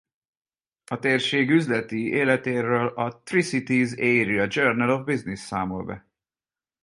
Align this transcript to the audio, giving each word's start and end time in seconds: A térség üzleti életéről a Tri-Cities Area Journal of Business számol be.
A 0.85 0.99
térség 0.99 1.49
üzleti 1.49 2.07
életéről 2.09 2.87
a 2.87 3.19
Tri-Cities 3.23 3.91
Area 3.91 4.47
Journal 4.49 4.89
of 4.89 5.05
Business 5.05 5.39
számol 5.39 5.83
be. 5.85 6.07